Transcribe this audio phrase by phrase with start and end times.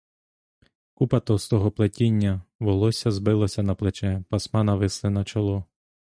[1.01, 5.63] Купа товстого плетіння волосся збилася на плече, пасма нависли на чоло.